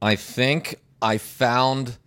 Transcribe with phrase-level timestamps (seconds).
[0.00, 1.98] I think I found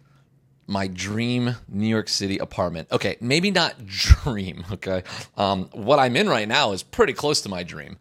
[0.66, 2.88] my dream New York City apartment.
[2.90, 5.04] Okay, maybe not dream, okay?
[5.36, 7.98] Um, what I'm in right now is pretty close to my dream.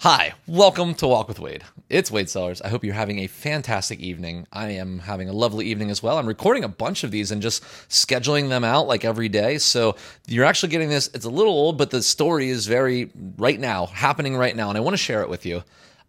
[0.00, 1.62] Hi, welcome to Walk with Wade.
[1.88, 2.60] It's Wade Sellers.
[2.60, 4.46] I hope you're having a fantastic evening.
[4.52, 6.18] I am having a lovely evening as well.
[6.18, 9.56] I'm recording a bunch of these and just scheduling them out like every day.
[9.56, 9.96] So
[10.26, 11.08] you're actually getting this.
[11.14, 14.68] It's a little old, but the story is very right now, happening right now.
[14.68, 15.62] And I want to share it with you.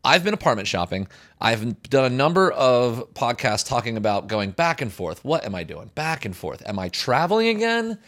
[0.03, 1.07] I've been apartment shopping.
[1.39, 5.23] I've done a number of podcasts talking about going back and forth.
[5.23, 5.91] What am I doing?
[5.95, 6.61] Back and forth.
[6.65, 7.99] Am I traveling again?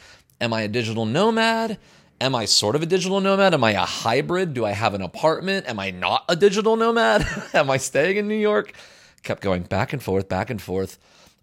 [0.42, 1.78] Am I a digital nomad?
[2.20, 3.54] Am I sort of a digital nomad?
[3.54, 4.54] Am I a hybrid?
[4.54, 5.68] Do I have an apartment?
[5.68, 7.26] Am I not a digital nomad?
[7.54, 8.74] am I staying in New York?
[9.24, 10.98] Kept going back and forth, back and forth.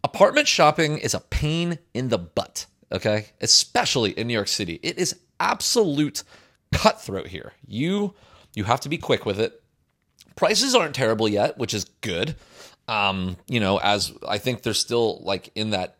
[0.04, 3.28] Apartment shopping is a pain in the butt, okay?
[3.40, 4.80] Especially in New York City.
[4.82, 6.24] It is absolute
[6.72, 7.54] cutthroat here.
[7.66, 8.14] You
[8.54, 9.61] you have to be quick with it
[10.36, 12.36] Prices aren't terrible yet, which is good.
[12.88, 15.96] Um, you know, as I think they're still like in that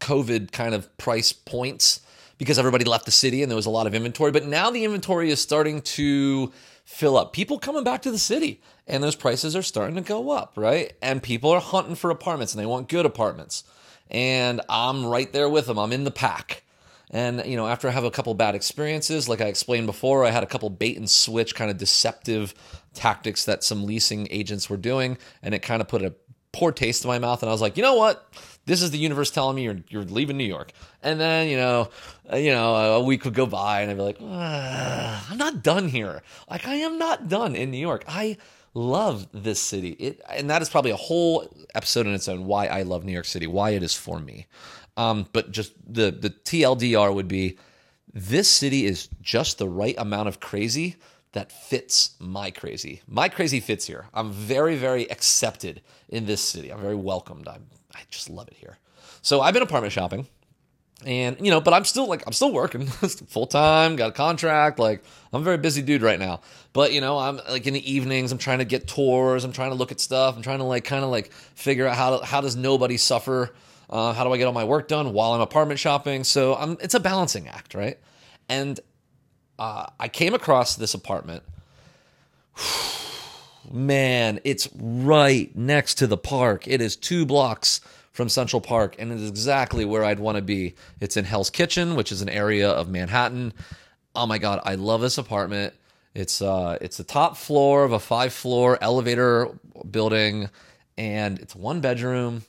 [0.00, 2.00] COVID kind of price points
[2.38, 4.32] because everybody left the city and there was a lot of inventory.
[4.32, 6.52] But now the inventory is starting to
[6.84, 7.32] fill up.
[7.32, 10.92] People coming back to the city and those prices are starting to go up, right?
[11.02, 13.64] And people are hunting for apartments and they want good apartments.
[14.10, 15.78] And I'm right there with them.
[15.78, 16.62] I'm in the pack.
[17.10, 20.30] And, you know, after I have a couple bad experiences, like I explained before, I
[20.30, 22.54] had a couple bait and switch kind of deceptive
[22.94, 25.18] tactics that some leasing agents were doing.
[25.42, 26.14] And it kind of put a
[26.52, 27.42] poor taste in my mouth.
[27.42, 28.26] And I was like, you know what?
[28.64, 30.72] This is the universe telling me you're, you're leaving New York.
[31.02, 31.90] And then, you know,
[32.32, 35.88] uh, you know, a week would go by and I'd be like, I'm not done
[35.88, 36.22] here.
[36.50, 38.04] Like I am not done in New York.
[38.08, 38.38] I
[38.74, 39.90] love this city.
[39.90, 43.12] It, and that is probably a whole episode in its own why I love New
[43.12, 44.46] York City, why it is for me.
[44.96, 47.58] Um, but just the the TLDR would be
[48.12, 50.96] this city is just the right amount of crazy
[51.32, 53.02] that fits my crazy.
[53.06, 54.06] My crazy fits here.
[54.14, 56.72] I'm very, very accepted in this city.
[56.72, 57.46] I'm very welcomed.
[57.46, 58.78] I'm, I just love it here.
[59.20, 60.26] So I've been apartment shopping
[61.04, 62.86] and you know but i'm still like i'm still working
[63.28, 66.40] full time got a contract like i'm a very busy dude right now
[66.72, 69.68] but you know i'm like in the evenings i'm trying to get tours i'm trying
[69.68, 72.24] to look at stuff i'm trying to like kind of like figure out how to,
[72.24, 73.54] how does nobody suffer
[73.88, 76.24] uh, how do I get all my work done while I'm apartment shopping?
[76.24, 77.98] So I'm, it's a balancing act, right?
[78.48, 78.80] And
[79.58, 81.42] uh, I came across this apartment.
[83.72, 86.68] Man, it's right next to the park.
[86.68, 87.80] It is two blocks
[88.12, 90.74] from Central Park, and it is exactly where I'd want to be.
[91.00, 93.52] It's in Hell's Kitchen, which is an area of Manhattan.
[94.14, 95.74] Oh my god, I love this apartment.
[96.14, 99.48] It's uh, it's the top floor of a five floor elevator
[99.90, 100.48] building,
[100.96, 102.42] and it's one bedroom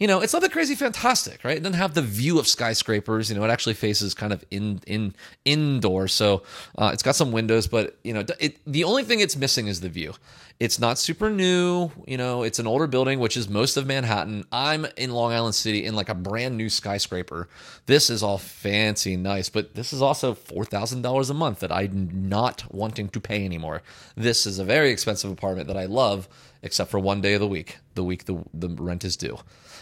[0.00, 1.58] you know, it's nothing crazy fantastic, right?
[1.58, 3.28] It doesn't have the view of skyscrapers.
[3.28, 6.42] You know, it actually faces kind of in in indoor, so
[6.78, 9.82] uh, it's got some windows, but you know, it, the only thing it's missing is
[9.82, 10.14] the view.
[10.58, 11.90] It's not super new.
[12.06, 14.44] You know, it's an older building, which is most of Manhattan.
[14.52, 17.48] I'm in Long Island City in like a brand new skyscraper.
[17.86, 21.72] This is all fancy nice, but this is also four thousand dollars a month that
[21.72, 23.82] I'm not wanting to pay anymore.
[24.16, 26.26] This is a very expensive apartment that I love,
[26.62, 29.38] except for one day of the week, the week the the rent is due.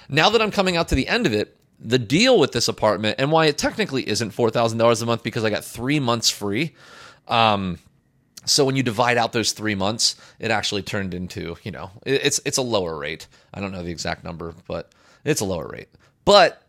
[0.08, 3.16] Now that I'm coming out to the end of it, the deal with this apartment
[3.18, 6.74] and why it technically isn't $4,000 a month because I got three months free.
[7.28, 7.78] Um,
[8.44, 12.40] so when you divide out those three months, it actually turned into, you know, it's
[12.44, 13.26] it's a lower rate.
[13.52, 14.90] I don't know the exact number, but
[15.24, 15.88] it's a lower rate.
[16.24, 16.62] But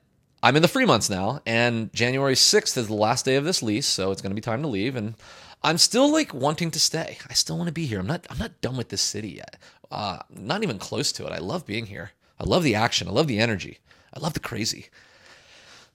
[0.43, 3.61] I'm in the free months now, and January 6th is the last day of this
[3.61, 4.95] lease, so it's going to be time to leave.
[4.95, 5.15] And
[5.61, 7.17] I'm still like wanting to stay.
[7.29, 7.99] I still want to be here.
[7.99, 8.25] I'm not.
[8.29, 9.57] I'm not done with this city yet.
[9.91, 11.31] Uh, not even close to it.
[11.31, 12.11] I love being here.
[12.39, 13.07] I love the action.
[13.07, 13.79] I love the energy.
[14.13, 14.87] I love the crazy.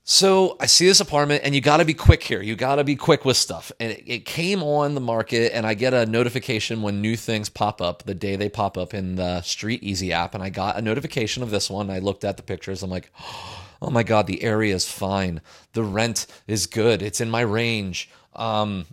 [0.06, 2.42] So I see this apartment, and you got to be quick here.
[2.42, 3.72] You got to be quick with stuff.
[3.80, 7.48] And it, it, came on the market, and I get a notification when new things
[7.48, 10.34] pop up the day they pop up in the StreetEasy app.
[10.34, 11.88] And I got a notification of this one.
[11.88, 12.82] I looked at the pictures.
[12.82, 13.10] I'm like,
[13.80, 15.40] oh my God, the area is fine.
[15.72, 17.00] The rent is good.
[17.00, 18.10] It's in my range.
[18.36, 18.84] Um,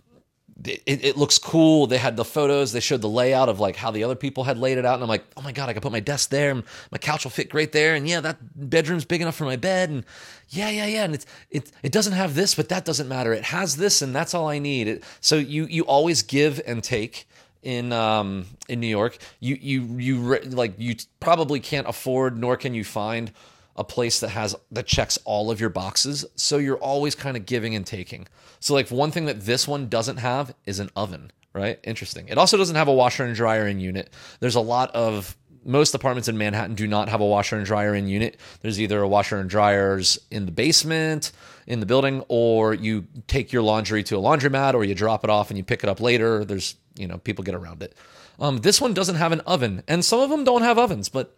[0.64, 1.86] it, it, looks cool.
[1.86, 2.72] They had the photos.
[2.72, 5.02] They showed the layout of like how the other people had laid it out, and
[5.02, 7.30] I'm like, oh my god, I can put my desk there, and my couch will
[7.30, 10.04] fit great there, and yeah, that bedroom's big enough for my bed, and
[10.48, 13.32] yeah, yeah, yeah, and it's it it doesn't have this, but that doesn't matter.
[13.32, 14.88] It has this, and that's all I need.
[14.88, 17.26] It, so you you always give and take
[17.62, 19.18] in um in New York.
[19.40, 23.32] You you you like you probably can't afford, nor can you find
[23.76, 26.24] a place that has that checks all of your boxes.
[26.36, 28.26] So you're always kind of giving and taking.
[28.60, 31.78] So like one thing that this one doesn't have is an oven, right?
[31.84, 32.28] Interesting.
[32.28, 34.10] It also doesn't have a washer and dryer in unit.
[34.40, 37.94] There's a lot of most apartments in Manhattan do not have a washer and dryer
[37.94, 38.38] in unit.
[38.60, 41.32] There's either a washer and dryers in the basement
[41.66, 45.30] in the building or you take your laundry to a laundromat or you drop it
[45.30, 46.44] off and you pick it up later.
[46.44, 47.94] There's, you know, people get around it.
[48.40, 51.36] Um, this one doesn't have an oven and some of them don't have ovens, but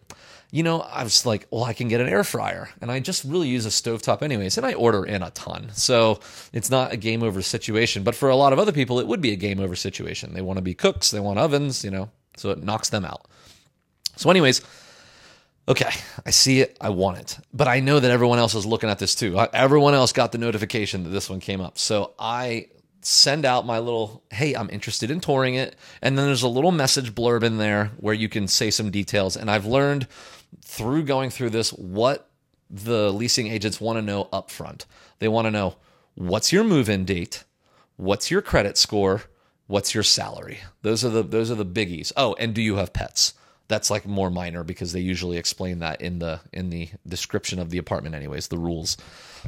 [0.51, 2.69] you know, I was like, well, I can get an air fryer.
[2.81, 4.57] And I just really use a stovetop anyways.
[4.57, 5.69] And I order in a ton.
[5.73, 6.19] So
[6.53, 8.03] it's not a game over situation.
[8.03, 10.33] But for a lot of other people, it would be a game over situation.
[10.33, 13.25] They want to be cooks, they want ovens, you know, so it knocks them out.
[14.17, 14.61] So, anyways,
[15.67, 15.89] okay,
[16.25, 17.37] I see it, I want it.
[17.53, 19.37] But I know that everyone else is looking at this too.
[19.37, 21.77] Uh, everyone else got the notification that this one came up.
[21.77, 22.67] So I
[23.05, 25.75] send out my little, hey, I'm interested in touring it.
[26.01, 29.37] And then there's a little message blurb in there where you can say some details.
[29.37, 30.07] And I've learned
[30.63, 32.29] through going through this what
[32.69, 34.85] the leasing agents want to know up front.
[35.19, 35.75] They want to know
[36.15, 37.43] what's your move in date,
[37.95, 39.23] what's your credit score,
[39.67, 40.59] what's your salary.
[40.81, 42.11] Those are the those are the biggies.
[42.17, 43.33] Oh, and do you have pets?
[43.67, 47.69] That's like more minor because they usually explain that in the in the description of
[47.69, 48.97] the apartment anyways the rules.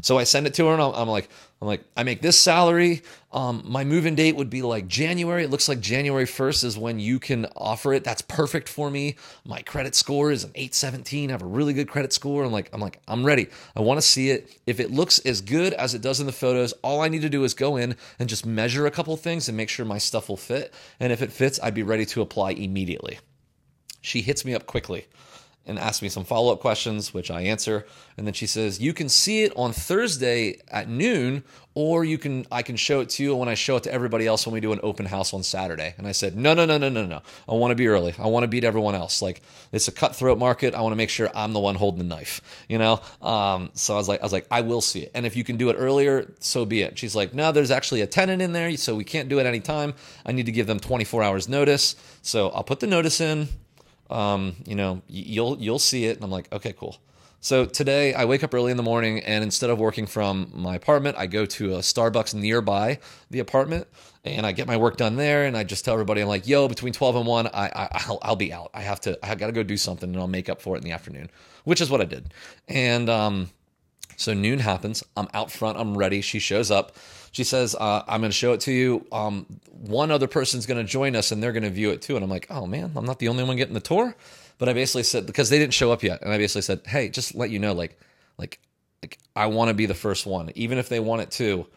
[0.01, 1.29] So i send it to her and i'm, I'm like
[1.61, 3.03] i'm like i make this salary.
[3.31, 5.43] Um, my move-in date would be like january.
[5.43, 8.03] It looks like january 1st is when you can offer it.
[8.03, 9.17] That's perfect for me.
[9.45, 12.43] My credit score is an 817 i have a really good credit score.
[12.43, 13.47] I'm like i'm like i'm ready.
[13.75, 14.59] I want to see it.
[14.65, 17.29] If it looks as good as it does in the photos all i need to
[17.29, 20.29] do is go in and just measure a couple things and make sure my stuff
[20.29, 20.73] will fit.
[20.99, 23.19] And if it fits i'd be ready to apply immediately
[24.01, 25.07] she hits me up quickly
[25.67, 27.85] and asks me some follow up questions, which I answer.
[28.15, 31.43] And then she says, "You can see it on Thursday at noon,
[31.75, 34.25] or you can I can show it to you when I show it to everybody
[34.25, 36.77] else when we do an open house on Saturday." And I said, "No, no, no,
[36.77, 37.21] no, no, no.
[37.49, 38.15] I want to be early.
[38.17, 39.21] I want to beat everyone else.
[39.21, 39.41] Like
[39.73, 40.73] it's a cutthroat market.
[40.73, 42.41] I want to make sure I'm the one holding the knife.
[42.69, 45.25] You know." Um, so I was like, I was like, I will see it, and
[45.25, 46.97] if you can do it earlier, so be it.
[46.97, 49.93] She's like, "No, there's actually a tenant in there, so we can't do it anytime.
[50.25, 51.97] I need to give them 24 hours notice.
[52.21, 53.49] So I'll put the notice in."
[54.09, 56.15] Um, you know, you'll you'll see it.
[56.15, 56.97] And I'm like, okay, cool.
[57.39, 60.75] So today I wake up early in the morning and instead of working from my
[60.75, 62.99] apartment, I go to a Starbucks nearby
[63.29, 63.87] the apartment
[64.25, 65.45] and I get my work done there.
[65.45, 68.19] And I just tell everybody, I'm like, yo, between 12 and 1, I, I, I'll,
[68.23, 68.71] I'll be out.
[68.73, 70.79] I have to, I got to go do something and I'll make up for it
[70.79, 71.29] in the afternoon,
[71.63, 72.33] which is what I did.
[72.67, 73.49] And um,
[74.17, 75.03] so noon happens.
[75.15, 75.77] I'm out front.
[75.77, 76.21] I'm ready.
[76.21, 76.95] She shows up.
[77.37, 79.05] She says, uh, I'm going to show it to you.
[79.11, 82.15] Um, one other person's going to join us and they're going to view it too.
[82.15, 84.15] And I'm like, oh man, I'm not the only one getting the tour.
[84.57, 86.23] But I basically said, because they didn't show up yet.
[86.23, 87.99] And I basically said, hey, just let you know, like,
[88.39, 88.59] like,
[89.03, 91.67] like I want to be the first one, even if they want it too.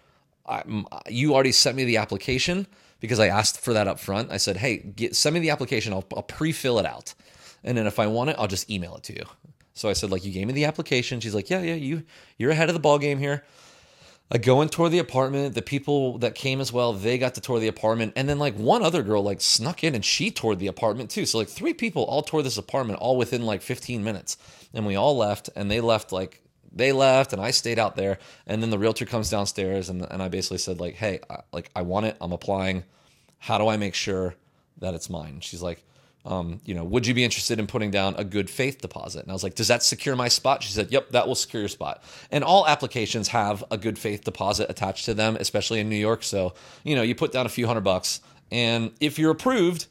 [0.49, 0.63] I,
[1.11, 2.67] you already sent me the application
[3.01, 4.31] because I asked for that up front.
[4.31, 5.93] I said, hey, get, send me the application.
[5.93, 7.13] I'll, I'll pre fill it out.
[7.65, 9.25] And then if I want it, I'll just email it to you.
[9.75, 11.21] So I said, like, you gave me the application.
[11.21, 12.05] She's like, yeah, yeah, you,
[12.39, 13.45] you're ahead of the ball game here.
[14.33, 15.55] I go and tour the apartment.
[15.55, 18.13] The people that came as well, they got to tour the apartment.
[18.15, 21.27] And then like one other girl like snuck in and she toured the apartment too.
[21.27, 24.37] So like three people all toured this apartment all within like 15 minutes.
[24.73, 26.43] And we all left and they left like
[26.73, 28.19] they left and I stayed out there.
[28.47, 31.71] And then the realtor comes downstairs and, and I basically said like, hey, I, like
[31.75, 32.17] I want it.
[32.21, 32.85] I'm applying.
[33.39, 34.37] How do I make sure
[34.79, 35.41] that it's mine?
[35.41, 35.83] She's like,
[36.25, 39.23] um, you know, would you be interested in putting down a good faith deposit?
[39.23, 40.63] And I was like, does that secure my spot?
[40.63, 42.03] She said, yep, that will secure your spot.
[42.31, 46.23] And all applications have a good faith deposit attached to them, especially in New York.
[46.23, 48.21] So, you know, you put down a few hundred bucks,
[48.53, 49.87] and if you're approved,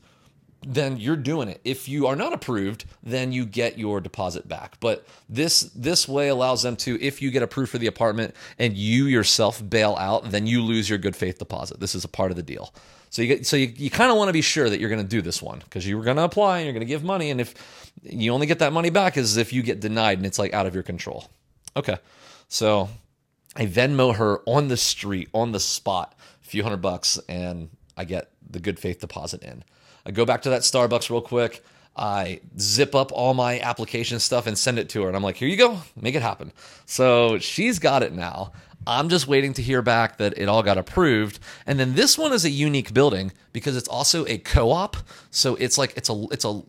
[0.66, 1.62] then you're doing it.
[1.64, 4.78] If you are not approved, then you get your deposit back.
[4.80, 8.76] But this this way allows them to if you get approved for the apartment and
[8.76, 11.80] you yourself bail out, then you lose your good faith deposit.
[11.80, 12.74] This is a part of the deal.
[13.10, 15.02] So you get, so you, you kind of want to be sure that you're going
[15.02, 17.32] to do this one because you're going to apply and you're going to give money,
[17.32, 17.56] and if
[18.04, 20.66] you only get that money back is if you get denied and it's like out
[20.66, 21.30] of your control.
[21.76, 21.98] Okay,
[22.48, 22.90] so
[23.56, 28.06] I Venmo her on the street on the spot, a few hundred bucks, and I
[28.06, 29.64] get the good faith deposit in.
[30.06, 31.64] I go back to that Starbucks real quick.
[31.96, 35.08] I zip up all my application stuff and send it to her.
[35.08, 36.54] And I'm like, here you go, make it happen.
[36.86, 38.54] So she's got it now.
[38.90, 41.40] I'm just waiting to hear back that it all got approved.
[41.68, 44.98] And then this one is a unique building because it's also a co-op.
[45.30, 46.62] So it's like it's a it's a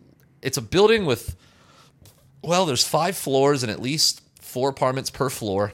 [0.43, 1.35] it's a building with
[2.43, 5.73] well, there's five floors and at least four apartments per floor.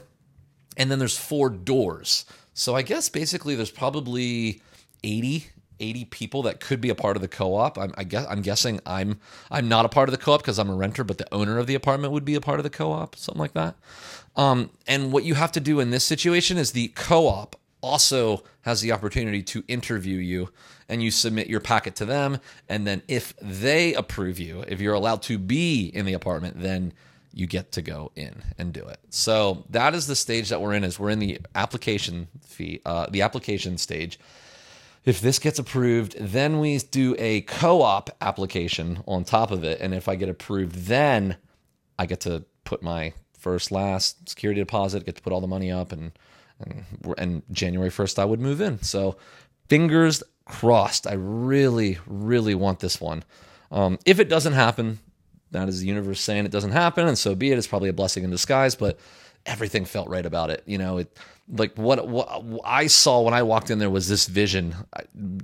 [0.78, 2.24] And then there's four doors.
[2.54, 4.62] So I guess basically there's probably
[5.04, 5.46] 80
[5.80, 7.78] 80 people that could be a part of the co-op.
[7.78, 9.20] I'm, I guess I'm guessing I'm
[9.50, 11.66] I'm not a part of the co-op because I'm a renter, but the owner of
[11.66, 13.76] the apartment would be a part of the co-op, something like that.
[14.36, 18.80] Um, and what you have to do in this situation is the co-op also has
[18.80, 20.50] the opportunity to interview you
[20.88, 24.94] and you submit your packet to them and then if they approve you if you're
[24.94, 26.92] allowed to be in the apartment then
[27.32, 30.72] you get to go in and do it so that is the stage that we're
[30.72, 34.18] in is we're in the application fee uh, the application stage
[35.08, 39.80] if this gets approved, then we do a co op application on top of it.
[39.80, 41.36] And if I get approved, then
[41.98, 45.72] I get to put my first, last security deposit, get to put all the money
[45.72, 46.12] up, and,
[46.60, 46.84] and,
[47.16, 48.82] and January 1st, I would move in.
[48.82, 49.16] So
[49.68, 51.06] fingers crossed.
[51.06, 53.24] I really, really want this one.
[53.70, 54.98] Um, if it doesn't happen,
[55.52, 57.56] that is the universe saying it doesn't happen, and so be it.
[57.56, 58.98] It's probably a blessing in disguise, but
[59.46, 60.62] everything felt right about it.
[60.66, 61.16] You know, it
[61.50, 62.28] like what what
[62.64, 64.74] I saw when I walked in there was this vision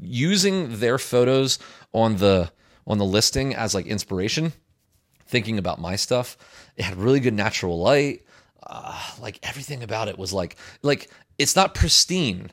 [0.02, 1.58] using their photos
[1.92, 2.50] on the
[2.86, 4.52] on the listing as like inspiration,
[5.26, 6.36] thinking about my stuff.
[6.76, 8.22] It had really good natural light.
[8.66, 12.50] Uh, like everything about it was like like it's not pristine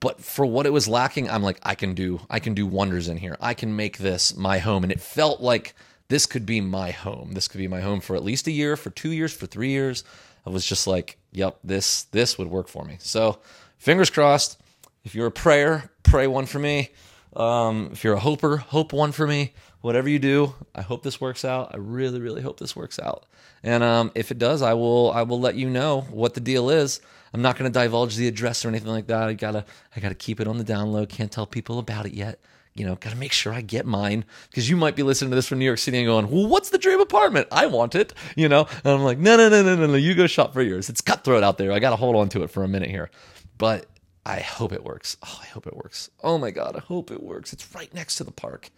[0.00, 3.06] but for what it was lacking i'm like i can do i can do wonders
[3.06, 5.72] in here i can make this my home and it felt like
[6.08, 8.76] this could be my home this could be my home for at least a year
[8.76, 10.02] for two years for three years
[10.46, 12.96] i was just like yep this this would work for me.
[13.00, 13.38] So
[13.78, 14.58] fingers crossed.
[15.04, 16.90] If you're a prayer pray one for me.
[17.34, 19.54] Um, if you're a hoper hope one for me.
[19.80, 21.70] Whatever you do i hope this works out.
[21.74, 23.26] I really really hope this works out.
[23.64, 26.70] And um, if it does i will i will let you know what the deal
[26.70, 27.00] is.
[27.34, 29.28] I'm not going to divulge the address or anything like that.
[29.28, 29.64] I gotta
[29.96, 31.06] I gotta keep it on the down low.
[31.06, 32.38] Can't tell people about it yet.
[32.74, 35.46] You know, gotta make sure I get mine because you might be listening to this
[35.46, 37.48] from New York City and going, "Well, what's the dream apartment?
[37.52, 39.94] I want it." You know, and I'm like, "No, no, no, no, no, no.
[39.94, 40.88] You go shop for yours.
[40.88, 41.70] It's cutthroat out there.
[41.72, 43.10] I gotta hold on to it for a minute here."
[43.58, 43.86] But
[44.24, 45.16] I hope it works.
[45.22, 46.08] Oh, I hope it works.
[46.22, 47.52] Oh my god, I hope it works.
[47.52, 48.70] It's right next to the park.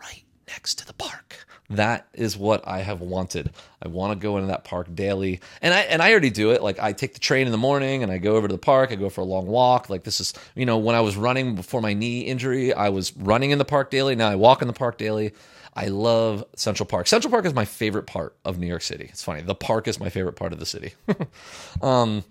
[0.00, 1.45] Right next to the park.
[1.70, 3.50] That is what I have wanted.
[3.82, 5.40] I want to go into that park daily.
[5.60, 6.62] And I and I already do it.
[6.62, 8.92] Like I take the train in the morning and I go over to the park,
[8.92, 9.90] I go for a long walk.
[9.90, 13.16] Like this is, you know, when I was running before my knee injury, I was
[13.16, 14.14] running in the park daily.
[14.14, 15.32] Now I walk in the park daily.
[15.74, 17.06] I love Central Park.
[17.06, 19.08] Central Park is my favorite part of New York City.
[19.10, 19.42] It's funny.
[19.42, 20.94] The park is my favorite part of the city.
[21.82, 22.24] um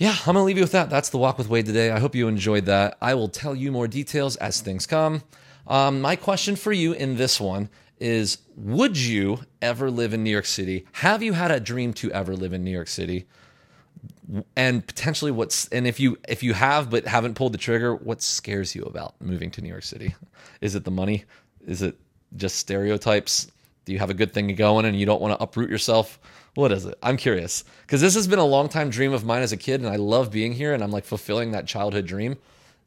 [0.00, 0.88] yeah, I'm going to leave you with that.
[0.88, 1.90] That's the walk with Wade today.
[1.90, 2.96] I hope you enjoyed that.
[3.02, 5.22] I will tell you more details as things come.
[5.66, 7.68] Um, my question for you in this one
[8.00, 10.86] is Would you ever live in New York City?
[10.92, 13.26] Have you had a dream to ever live in New York City?
[14.56, 18.22] And potentially what's and if you if you have but haven't pulled the trigger, what
[18.22, 20.14] scares you about moving to New York City?
[20.60, 21.24] Is it the money?
[21.66, 21.98] Is it
[22.36, 23.50] just stereotypes?
[23.84, 26.20] Do you have a good thing going and you don't want to uproot yourself?
[26.54, 26.98] What is it?
[27.02, 29.80] I'm curious because this has been a long time dream of mine as a kid,
[29.80, 32.36] and I love being here, and I'm like fulfilling that childhood dream.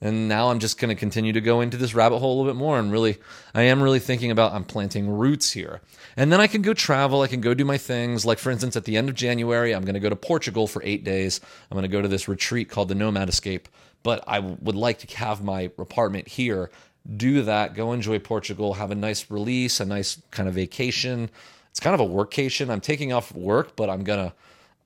[0.04, 2.52] And now I'm just going to continue to go into this rabbit hole a little
[2.52, 2.78] bit more.
[2.78, 3.20] And really,
[3.56, 5.80] I am really thinking about I'm planting roots here.
[6.18, 7.22] And then I can go travel.
[7.22, 8.26] I can go do my things.
[8.26, 10.82] Like, for instance, at the end of January, I'm going to go to Portugal for
[10.84, 11.40] eight days.
[11.72, 13.70] I'm going to go to this retreat called the Nomad Escape.
[14.04, 16.70] But I would like to have my apartment here,
[17.16, 21.30] do that, go enjoy Portugal, have a nice release, a nice kind of vacation.
[21.72, 22.70] It's kind of a workcation.
[22.70, 24.34] I'm taking off work, but I'm going to.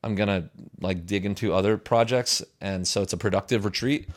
[0.04, 4.08] I'm gonna like dig into other projects, and so it's a productive retreat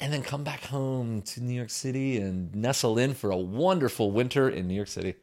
[0.00, 4.10] and then come back home to New York City and nestle in for a wonderful
[4.10, 5.14] winter in New York City.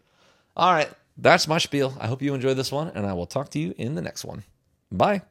[0.55, 1.95] All right, that's my spiel.
[1.99, 4.25] I hope you enjoyed this one, and I will talk to you in the next
[4.25, 4.43] one.
[4.91, 5.21] Bye.